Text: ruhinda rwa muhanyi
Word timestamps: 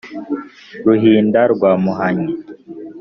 ruhinda 0.85 1.41
rwa 1.53 1.71
muhanyi 1.83 2.29